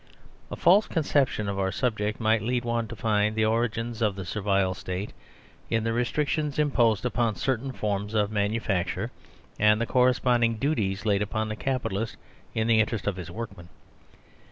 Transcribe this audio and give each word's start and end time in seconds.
A 0.49 0.55
false 0.55 0.87
conception 0.87 1.47
of 1.47 1.59
our 1.59 1.71
subject 1.71 2.19
might 2.19 2.41
lead 2.41 2.65
one 2.65 2.87
to 2.87 2.95
find 2.95 3.35
the 3.35 3.45
origins 3.45 4.01
of 4.01 4.15
the 4.15 4.25
Servile 4.25 4.73
State 4.73 5.13
in 5.69 5.83
the 5.83 5.91
restric 5.91 6.27
tions 6.27 6.57
imposed 6.57 7.05
upon 7.05 7.35
certain 7.35 7.71
forms 7.71 8.15
of 8.15 8.31
manufacture, 8.31 9.11
and 9.59 9.79
the 9.79 9.85
corresponding 9.85 10.55
duties 10.55 11.05
laid 11.05 11.21
upon 11.21 11.49
the 11.49 11.55
Capital 11.55 11.99
ist 11.99 12.17
in 12.55 12.65
the 12.65 12.79
interest 12.79 13.05
of 13.05 13.15
his 13.15 13.29
workmen. 13.29 13.69